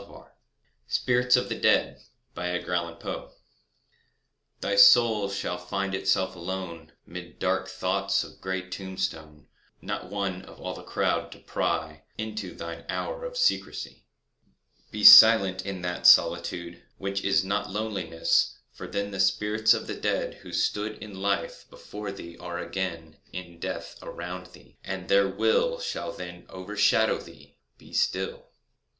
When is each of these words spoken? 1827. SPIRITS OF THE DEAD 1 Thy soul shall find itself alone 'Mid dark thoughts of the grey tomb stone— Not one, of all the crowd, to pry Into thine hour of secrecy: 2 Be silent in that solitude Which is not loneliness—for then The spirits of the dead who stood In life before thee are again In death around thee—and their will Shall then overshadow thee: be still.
1827. 0.09 0.45
SPIRITS 0.87 1.37
OF 1.37 1.49
THE 1.49 1.61
DEAD 1.61 2.95
1 3.13 3.29
Thy 4.61 4.75
soul 4.75 5.29
shall 5.29 5.59
find 5.59 5.93
itself 5.93 6.35
alone 6.35 6.93
'Mid 7.05 7.37
dark 7.37 7.67
thoughts 7.67 8.23
of 8.23 8.31
the 8.31 8.37
grey 8.37 8.67
tomb 8.67 8.97
stone— 8.97 9.45
Not 9.79 10.09
one, 10.09 10.41
of 10.45 10.59
all 10.59 10.73
the 10.73 10.81
crowd, 10.81 11.31
to 11.33 11.37
pry 11.37 12.01
Into 12.17 12.55
thine 12.55 12.83
hour 12.89 13.23
of 13.25 13.37
secrecy: 13.37 14.07
2 14.87 14.91
Be 14.91 15.03
silent 15.03 15.63
in 15.67 15.83
that 15.83 16.07
solitude 16.07 16.81
Which 16.97 17.23
is 17.23 17.43
not 17.45 17.69
loneliness—for 17.69 18.87
then 18.87 19.11
The 19.11 19.19
spirits 19.19 19.75
of 19.75 19.85
the 19.85 19.93
dead 19.93 20.33
who 20.41 20.51
stood 20.51 20.97
In 20.97 21.21
life 21.21 21.69
before 21.69 22.11
thee 22.11 22.35
are 22.39 22.57
again 22.57 23.17
In 23.31 23.59
death 23.59 23.99
around 24.01 24.47
thee—and 24.47 25.09
their 25.09 25.27
will 25.27 25.79
Shall 25.79 26.11
then 26.11 26.47
overshadow 26.49 27.19
thee: 27.19 27.59
be 27.77 27.93
still. 27.93 28.47